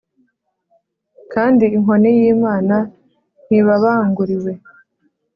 [1.33, 2.75] kandi inkoni y’imana
[3.47, 4.51] ntibabanguriwe